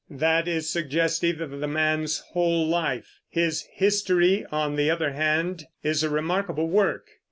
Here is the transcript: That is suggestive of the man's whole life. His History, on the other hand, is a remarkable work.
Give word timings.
That 0.09 0.47
is 0.47 0.67
suggestive 0.67 1.41
of 1.41 1.59
the 1.59 1.67
man's 1.67 2.23
whole 2.31 2.65
life. 2.67 3.19
His 3.29 3.67
History, 3.71 4.47
on 4.51 4.75
the 4.75 4.89
other 4.89 5.11
hand, 5.11 5.65
is 5.83 6.01
a 6.01 6.09
remarkable 6.09 6.67
work. 6.67 7.05